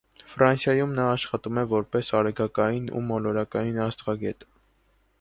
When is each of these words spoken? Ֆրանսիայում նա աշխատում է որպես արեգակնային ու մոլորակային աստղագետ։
Ֆրանսիայում 0.29 0.95
նա 0.99 1.05
աշխատում 1.17 1.59
է 1.63 1.65
որպես 1.75 2.11
արեգակնային 2.21 2.91
ու 3.01 3.05
մոլորակային 3.13 3.81
աստղագետ։ 3.89 4.53